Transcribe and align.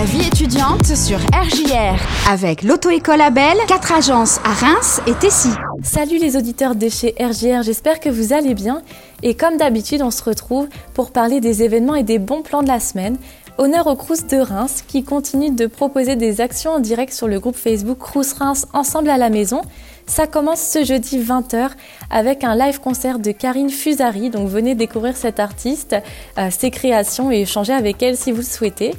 La 0.00 0.06
vie 0.06 0.26
étudiante 0.26 0.86
sur 0.96 1.18
RJR 1.18 2.00
avec 2.26 2.62
l'auto-école 2.62 3.20
Abel, 3.20 3.58
quatre 3.68 3.92
agences 3.92 4.40
à 4.44 4.54
Reims 4.54 4.98
et 5.06 5.12
Tessy. 5.12 5.50
Salut 5.82 6.16
les 6.16 6.38
auditeurs 6.38 6.74
de 6.74 6.88
chez 6.88 7.14
RJR, 7.20 7.62
j'espère 7.62 8.00
que 8.00 8.08
vous 8.08 8.32
allez 8.32 8.54
bien. 8.54 8.80
Et 9.22 9.34
comme 9.34 9.58
d'habitude, 9.58 10.00
on 10.00 10.10
se 10.10 10.24
retrouve 10.24 10.68
pour 10.94 11.10
parler 11.10 11.40
des 11.40 11.62
événements 11.62 11.96
et 11.96 12.02
des 12.02 12.18
bons 12.18 12.40
plans 12.40 12.62
de 12.62 12.68
la 12.68 12.80
semaine. 12.80 13.18
Honneur 13.58 13.88
au 13.88 13.94
Crous 13.94 14.26
de 14.26 14.38
Reims 14.38 14.82
qui 14.88 15.04
continue 15.04 15.50
de 15.50 15.66
proposer 15.66 16.16
des 16.16 16.40
actions 16.40 16.70
en 16.70 16.80
direct 16.80 17.12
sur 17.12 17.28
le 17.28 17.38
groupe 17.38 17.56
Facebook 17.56 17.98
Crous 17.98 18.32
Reims 18.32 18.66
Ensemble 18.72 19.10
à 19.10 19.18
la 19.18 19.28
maison. 19.28 19.60
Ça 20.06 20.26
commence 20.26 20.62
ce 20.62 20.82
jeudi 20.82 21.18
20h 21.18 21.72
avec 22.08 22.42
un 22.42 22.56
live 22.56 22.80
concert 22.80 23.18
de 23.18 23.32
Karine 23.32 23.68
Fusari. 23.68 24.30
Donc 24.30 24.48
venez 24.48 24.74
découvrir 24.74 25.14
cette 25.14 25.40
artiste, 25.40 25.94
euh, 26.38 26.48
ses 26.50 26.70
créations 26.70 27.30
et 27.30 27.42
échanger 27.42 27.74
avec 27.74 28.02
elle 28.02 28.16
si 28.16 28.32
vous 28.32 28.38
le 28.38 28.44
souhaitez. 28.44 28.94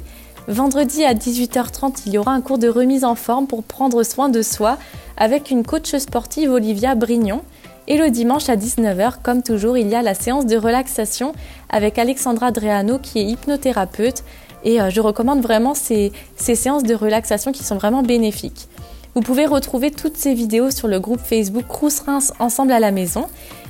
Vendredi 0.48 1.04
à 1.04 1.14
18h30, 1.14 2.02
il 2.06 2.14
y 2.14 2.18
aura 2.18 2.32
un 2.32 2.40
cours 2.40 2.58
de 2.58 2.68
remise 2.68 3.04
en 3.04 3.14
forme 3.14 3.46
pour 3.46 3.62
prendre 3.62 4.02
soin 4.02 4.28
de 4.28 4.42
soi 4.42 4.76
avec 5.16 5.52
une 5.52 5.62
coach 5.62 5.94
sportive 5.94 6.50
Olivia 6.50 6.96
Brignon. 6.96 7.42
Et 7.86 7.96
le 7.96 8.10
dimanche 8.10 8.48
à 8.48 8.56
19h, 8.56 9.22
comme 9.22 9.44
toujours, 9.44 9.78
il 9.78 9.88
y 9.88 9.94
a 9.94 10.02
la 10.02 10.14
séance 10.14 10.46
de 10.46 10.56
relaxation 10.56 11.32
avec 11.70 11.96
Alexandra 11.96 12.50
Dreano 12.50 12.98
qui 12.98 13.20
est 13.20 13.24
hypnothérapeute. 13.24 14.24
Et 14.64 14.80
euh, 14.80 14.90
je 14.90 15.00
recommande 15.00 15.42
vraiment 15.42 15.74
ces, 15.74 16.12
ces 16.36 16.56
séances 16.56 16.82
de 16.82 16.94
relaxation 16.94 17.52
qui 17.52 17.62
sont 17.62 17.76
vraiment 17.76 18.02
bénéfiques. 18.02 18.68
Vous 19.14 19.20
pouvez 19.20 19.46
retrouver 19.46 19.90
toutes 19.92 20.16
ces 20.16 20.34
vidéos 20.34 20.70
sur 20.70 20.88
le 20.88 20.98
groupe 20.98 21.20
Facebook 21.20 21.66
Crous 21.68 22.00
Reims 22.00 22.32
Ensemble 22.40 22.72
à 22.72 22.80
la 22.80 22.90
maison 22.90 23.26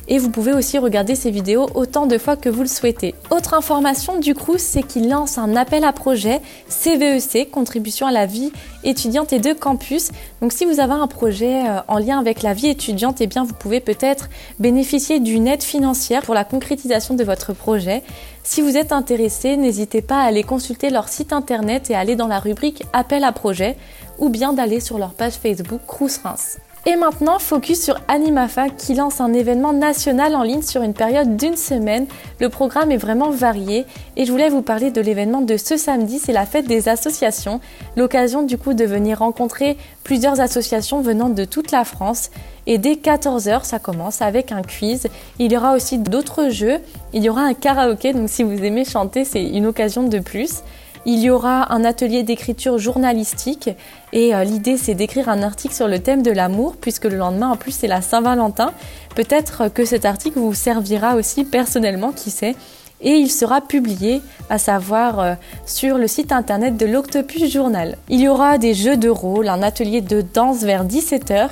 et 0.09 0.19
vous 0.19 0.30
pouvez 0.30 0.52
aussi 0.52 0.79
regarder 0.79 1.15
ces 1.15 1.30
vidéos 1.30 1.69
autant 1.74 2.06
de 2.06 2.19
fois 2.19 2.37
que 2.37 2.48
vous 2.48 2.62
le 2.62 2.69
souhaitez. 2.69 3.15
Autre 3.30 3.55
information 3.55 4.19
du 4.19 4.34
Crous, 4.34 4.60
c'est 4.60 4.83
qu'il 4.83 5.09
lance 5.09 5.38
un 5.38 5.56
appel 5.56 5.84
à 5.84 5.93
projet 5.93 6.41
CVEC, 6.69 7.48
e 7.48 7.51
contribution 7.51 8.07
à 8.07 8.12
la 8.12 8.27
vie 8.27 8.52
étudiante 8.84 9.33
et 9.33 9.38
de 9.38 9.52
campus. 9.52 10.10
Donc 10.41 10.52
si 10.52 10.65
vous 10.65 10.80
avez 10.80 10.93
un 10.93 11.07
projet 11.07 11.68
euh, 11.68 11.80
en 11.88 11.99
lien 11.99 12.18
avec 12.18 12.43
la 12.43 12.54
vie 12.54 12.68
étudiante, 12.68 13.21
eh 13.21 13.29
vous 13.40 13.54
pouvez 13.54 13.80
peut-être 13.80 14.29
bénéficier 14.59 15.21
d'une 15.21 15.46
aide 15.46 15.62
financière 15.62 16.23
pour 16.23 16.34
la 16.34 16.45
concrétisation 16.45 17.15
de 17.15 17.24
votre 17.24 17.52
projet. 17.52 18.02
Si 18.45 18.60
vous 18.60 18.77
êtes 18.77 18.93
intéressé, 18.93 19.57
n'hésitez 19.57 20.02
pas 20.02 20.21
à 20.21 20.27
aller 20.27 20.43
consulter 20.43 20.90
leur 20.90 21.09
site 21.09 21.32
internet 21.32 21.90
et 21.90 21.95
aller 21.95 22.16
dans 22.16 22.27
la 22.27 22.40
rubrique 22.40 22.82
appel 22.93 23.24
à 23.24 23.32
projet 23.32 23.77
ou 24.18 24.29
bien 24.29 24.52
d'aller 24.52 24.80
sur 24.80 24.99
leur 24.99 25.15
page 25.15 25.34
Facebook 25.34 25.80
Crous 25.87 26.18
Reims. 26.18 26.59
Et 26.85 26.97
maintenant, 26.97 27.38
focus 27.38 27.80
sur 27.80 28.01
Animafa 28.09 28.69
qui 28.69 28.95
lance 28.95 29.21
un 29.21 29.33
événement 29.33 29.73
national 29.73 30.35
en 30.35 30.43
ligne 30.43 30.63
sur 30.63 30.83
une 30.83 30.95
période 30.95 31.37
d'une 31.37 31.55
semaine. 31.55 32.07
Le 32.41 32.49
programme 32.49 32.91
est 32.91 32.97
vraiment 32.97 33.30
varié 33.30 33.87
et 34.16 34.24
je 34.24 34.33
voulais 34.33 34.49
vous 34.49 34.63
parler 34.63 34.91
de 34.91 35.01
l'événement 35.01 35.43
de 35.43 35.57
ce 35.57 35.77
samedi, 35.77 36.19
c'est 36.19 36.33
la 36.33 36.45
fête 36.45 36.66
des 36.66 36.89
associations. 36.89 37.61
L'occasion 37.97 38.43
du 38.43 38.59
coup 38.59 38.74
de 38.74 38.85
venir 38.85 39.21
rencontrer 39.21 39.77
plusieurs 40.02 40.41
associations 40.41 41.02
venant 41.02 41.29
de 41.29 41.45
toute 41.45 41.71
la 41.71 41.85
France. 41.85 42.30
Et 42.66 42.79
dès 42.79 42.95
14h, 42.95 43.63
ça 43.63 43.79
commence 43.79 44.21
avec 44.21 44.51
un 44.51 44.63
quiz. 44.63 45.07
Il 45.39 45.52
y 45.52 45.57
aura 45.57 45.77
aussi 45.77 45.99
d'autres 45.99 46.49
jeux. 46.49 46.80
Il 47.13 47.23
y 47.23 47.30
aura 47.30 47.43
un 47.43 47.55
karaoké, 47.55 48.13
donc 48.13 48.29
si 48.29 48.43
vous 48.43 48.61
aimez 48.65 48.85
chanter, 48.85 49.24
c'est 49.24 49.45
une 49.45 49.67
occasion 49.67 50.02
de 50.02 50.19
plus. 50.19 50.63
Il 51.05 51.19
y 51.19 51.31
aura 51.31 51.73
un 51.73 51.85
atelier 51.85 52.23
d'écriture 52.23 52.79
journalistique 52.79 53.71
et 54.13 54.35
euh, 54.35 54.45
l'idée 54.45 54.77
c'est 54.77 54.95
d'écrire 54.95 55.29
un 55.29 55.43
article 55.43 55.75
sur 55.75 55.89
le 55.89 55.99
thème 55.99 56.23
de 56.23 56.31
l'amour 56.31 56.77
puisque 56.81 57.07
le 57.07 57.17
lendemain 57.17 57.51
en 57.51 57.57
plus 57.57 57.73
c'est 57.73 57.89
la 57.89 58.03
Saint-Valentin. 58.03 58.73
Peut-être 59.17 59.67
que 59.67 59.85
cet 59.85 60.05
article 60.05 60.39
vous 60.39 60.55
servira 60.55 61.17
aussi 61.17 61.45
personnellement, 61.45 62.13
qui 62.13 62.30
sait. 62.30 62.55
Et 63.05 63.15
il 63.15 63.33
sera 63.33 63.61
publié, 63.61 64.23
à 64.49 64.59
savoir 64.59 65.19
euh, 65.19 65.34
sur 65.67 65.99
le 65.99 66.06
site 66.06 66.31
internet 66.31 66.77
de 66.77 66.87
l'Octopus 66.87 67.50
Journal. 67.50 67.97
Il 68.09 68.21
y 68.21 68.28
aura 68.28 68.59
des 68.59 68.75
jeux 68.75 68.97
de 68.97 69.09
rôle, 69.09 69.49
un 69.49 69.61
atelier 69.61 70.03
de 70.03 70.21
danse 70.21 70.61
vers 70.61 70.84
17h 70.84 71.49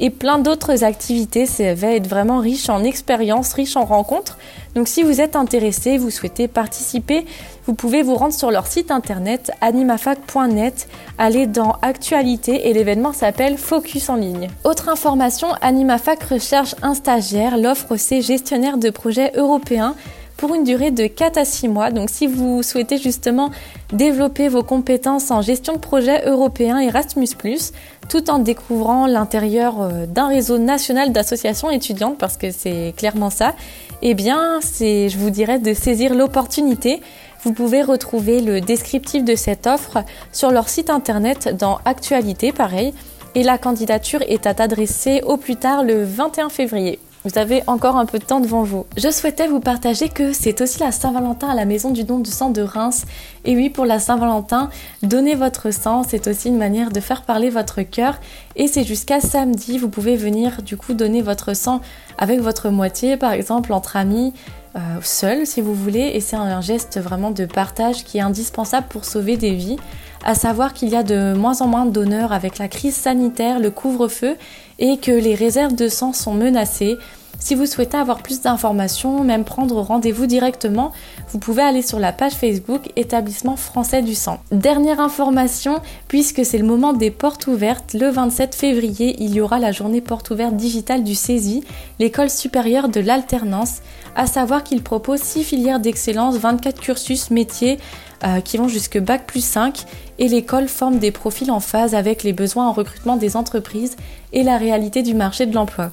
et 0.00 0.10
plein 0.10 0.38
d'autres 0.38 0.84
activités. 0.84 1.46
Ça 1.46 1.74
va 1.74 1.92
être 1.92 2.06
vraiment 2.06 2.38
riche 2.38 2.68
en 2.68 2.84
expériences, 2.84 3.52
riche 3.52 3.76
en 3.76 3.84
rencontres. 3.84 4.38
Donc 4.74 4.88
si 4.88 5.02
vous 5.02 5.20
êtes 5.20 5.36
intéressé, 5.36 5.98
vous 5.98 6.10
souhaitez 6.10 6.46
participer, 6.46 7.26
vous 7.66 7.74
pouvez 7.74 8.02
vous 8.02 8.14
rendre 8.14 8.34
sur 8.34 8.50
leur 8.50 8.66
site 8.66 8.90
internet 8.90 9.50
animafac.net, 9.60 10.88
aller 11.18 11.46
dans 11.46 11.76
Actualité 11.82 12.68
et 12.68 12.72
l'événement 12.72 13.12
s'appelle 13.12 13.58
Focus 13.58 14.08
en 14.08 14.16
ligne. 14.16 14.48
Autre 14.64 14.88
information, 14.88 15.48
Animafac 15.62 16.22
recherche 16.22 16.74
un 16.82 16.94
stagiaire. 16.94 17.56
L'offre 17.56 17.96
c'est 17.96 18.22
gestionnaire 18.22 18.78
de 18.78 18.90
projets 18.90 19.32
européens 19.34 19.94
pour 20.38 20.54
une 20.54 20.64
durée 20.64 20.92
de 20.92 21.06
4 21.06 21.36
à 21.36 21.44
6 21.44 21.68
mois. 21.68 21.90
Donc 21.90 22.08
si 22.08 22.26
vous 22.26 22.62
souhaitez 22.62 22.96
justement 22.96 23.50
développer 23.92 24.48
vos 24.48 24.62
compétences 24.62 25.30
en 25.30 25.42
gestion 25.42 25.74
de 25.74 25.78
projets 25.78 26.26
européens 26.26 26.78
Erasmus⁇ 26.78 27.26
tout 28.08 28.30
en 28.30 28.38
découvrant 28.38 29.06
l'intérieur 29.06 29.82
euh, 29.82 30.06
d'un 30.06 30.28
réseau 30.28 30.56
national 30.56 31.12
d'associations 31.12 31.70
étudiantes, 31.70 32.16
parce 32.16 32.38
que 32.38 32.50
c'est 32.50 32.94
clairement 32.96 33.28
ça, 33.28 33.54
eh 34.00 34.14
bien 34.14 34.60
c'est, 34.62 35.10
je 35.10 35.18
vous 35.18 35.28
dirais, 35.28 35.58
de 35.58 35.74
saisir 35.74 36.14
l'opportunité. 36.14 37.02
Vous 37.42 37.52
pouvez 37.52 37.82
retrouver 37.82 38.40
le 38.40 38.60
descriptif 38.60 39.24
de 39.24 39.34
cette 39.34 39.66
offre 39.66 39.98
sur 40.32 40.50
leur 40.50 40.68
site 40.68 40.88
internet 40.88 41.54
dans 41.54 41.80
Actualité, 41.84 42.52
pareil, 42.52 42.94
et 43.34 43.42
la 43.42 43.58
candidature 43.58 44.22
est 44.22 44.46
à 44.46 44.54
adresser 44.58 45.20
au 45.26 45.36
plus 45.36 45.56
tard 45.56 45.84
le 45.84 46.04
21 46.04 46.48
février. 46.48 46.98
Vous 47.28 47.38
avez 47.38 47.62
encore 47.66 47.96
un 47.96 48.06
peu 48.06 48.18
de 48.18 48.24
temps 48.24 48.40
devant 48.40 48.62
vous. 48.62 48.86
Je 48.96 49.10
souhaitais 49.10 49.48
vous 49.48 49.60
partager 49.60 50.08
que 50.08 50.32
c'est 50.32 50.62
aussi 50.62 50.80
la 50.80 50.92
Saint-Valentin 50.92 51.48
à 51.48 51.54
la 51.54 51.66
Maison 51.66 51.90
du 51.90 52.02
Don 52.02 52.20
du 52.20 52.30
Sang 52.30 52.48
de 52.48 52.62
Reims. 52.62 53.04
Et 53.44 53.54
oui, 53.54 53.68
pour 53.68 53.84
la 53.84 53.98
Saint-Valentin, 53.98 54.70
donner 55.02 55.34
votre 55.34 55.70
sang, 55.70 56.04
c'est 56.04 56.26
aussi 56.26 56.48
une 56.48 56.56
manière 56.56 56.90
de 56.90 57.00
faire 57.00 57.22
parler 57.22 57.50
votre 57.50 57.82
cœur. 57.82 58.18
Et 58.56 58.66
c'est 58.66 58.84
jusqu'à 58.84 59.20
samedi, 59.20 59.76
vous 59.76 59.90
pouvez 59.90 60.16
venir 60.16 60.62
du 60.62 60.78
coup 60.78 60.94
donner 60.94 61.20
votre 61.20 61.54
sang 61.54 61.82
avec 62.16 62.40
votre 62.40 62.70
moitié, 62.70 63.18
par 63.18 63.32
exemple 63.32 63.74
entre 63.74 63.96
amis, 63.96 64.32
euh, 64.76 64.78
seul 65.02 65.46
si 65.46 65.60
vous 65.60 65.74
voulez. 65.74 66.12
Et 66.14 66.20
c'est 66.20 66.36
un 66.36 66.62
geste 66.62 66.98
vraiment 66.98 67.30
de 67.30 67.44
partage 67.44 68.04
qui 68.04 68.16
est 68.16 68.22
indispensable 68.22 68.86
pour 68.88 69.04
sauver 69.04 69.36
des 69.36 69.52
vies 69.52 69.76
à 70.24 70.34
savoir 70.34 70.74
qu'il 70.74 70.88
y 70.88 70.96
a 70.96 71.02
de 71.02 71.34
moins 71.34 71.60
en 71.60 71.66
moins 71.66 71.86
de 71.86 71.90
donneurs 71.90 72.32
avec 72.32 72.58
la 72.58 72.68
crise 72.68 72.94
sanitaire, 72.94 73.60
le 73.60 73.70
couvre-feu 73.70 74.36
et 74.78 74.98
que 74.98 75.12
les 75.12 75.34
réserves 75.34 75.74
de 75.74 75.88
sang 75.88 76.12
sont 76.12 76.34
menacées. 76.34 76.96
Si 77.40 77.54
vous 77.54 77.66
souhaitez 77.66 77.96
avoir 77.96 78.18
plus 78.18 78.40
d'informations, 78.40 79.22
même 79.22 79.44
prendre 79.44 79.80
rendez-vous 79.80 80.26
directement, 80.26 80.92
vous 81.30 81.38
pouvez 81.38 81.62
aller 81.62 81.82
sur 81.82 82.00
la 82.00 82.12
page 82.12 82.32
Facebook 82.32 82.90
Établissement 82.96 83.56
français 83.56 84.02
du 84.02 84.16
sang. 84.16 84.40
Dernière 84.50 85.00
information, 85.00 85.80
puisque 86.08 86.44
c'est 86.44 86.58
le 86.58 86.66
moment 86.66 86.92
des 86.92 87.12
portes 87.12 87.46
ouvertes, 87.46 87.94
le 87.94 88.10
27 88.10 88.56
février, 88.56 89.16
il 89.20 89.32
y 89.34 89.40
aura 89.40 89.60
la 89.60 89.70
journée 89.70 90.00
porte 90.00 90.30
ouverte 90.30 90.56
digitale 90.56 91.04
du 91.04 91.14
CESI, 91.14 91.62
l'école 92.00 92.28
supérieure 92.28 92.88
de 92.88 93.00
l'alternance, 93.00 93.82
à 94.16 94.26
savoir 94.26 94.64
qu'il 94.64 94.82
propose 94.82 95.20
6 95.20 95.44
filières 95.44 95.80
d'excellence, 95.80 96.36
24 96.36 96.80
cursus 96.80 97.30
métiers 97.30 97.78
euh, 98.24 98.40
qui 98.40 98.56
vont 98.56 98.66
jusque 98.66 98.98
Bac 98.98 99.26
plus 99.28 99.44
5 99.44 99.84
et 100.18 100.26
l'école 100.26 100.66
forme 100.66 100.98
des 100.98 101.12
profils 101.12 101.52
en 101.52 101.60
phase 101.60 101.94
avec 101.94 102.24
les 102.24 102.32
besoins 102.32 102.66
en 102.66 102.72
recrutement 102.72 103.16
des 103.16 103.36
entreprises 103.36 103.96
et 104.32 104.42
la 104.42 104.58
réalité 104.58 105.04
du 105.04 105.14
marché 105.14 105.46
de 105.46 105.54
l'emploi. 105.54 105.92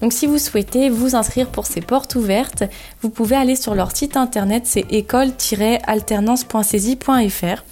Donc 0.00 0.12
si 0.12 0.26
vous 0.26 0.38
souhaitez 0.38 0.90
vous 0.90 1.16
inscrire 1.16 1.48
pour 1.48 1.66
ces 1.66 1.80
portes 1.80 2.14
ouvertes, 2.16 2.64
vous 3.00 3.08
pouvez 3.10 3.36
aller 3.36 3.56
sur 3.56 3.74
leur 3.74 3.96
site 3.96 4.16
internet, 4.16 4.62
c'est 4.66 4.84
école-alternance.saisie.fr. 4.92 7.64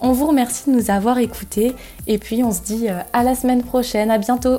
On 0.00 0.12
vous 0.12 0.26
remercie 0.26 0.70
de 0.70 0.76
nous 0.76 0.90
avoir 0.90 1.18
écoutés 1.18 1.74
et 2.06 2.18
puis 2.18 2.44
on 2.44 2.52
se 2.52 2.60
dit 2.62 2.88
euh, 2.88 3.00
à 3.12 3.24
la 3.24 3.34
semaine 3.34 3.64
prochaine, 3.64 4.10
à 4.10 4.16
bientôt 4.18 4.58